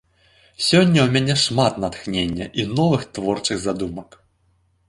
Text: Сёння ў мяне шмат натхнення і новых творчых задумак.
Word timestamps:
Сёння 0.67 0.99
ў 1.03 1.09
мяне 1.17 1.35
шмат 1.43 1.77
натхнення 1.83 2.45
і 2.63 2.65
новых 2.81 3.07
творчых 3.19 3.57
задумак. 3.67 4.19